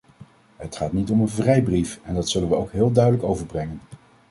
[0.55, 3.79] Het gaat niet om een vrijbrief en dat zullen wij ook heel duidelijk overbrengen.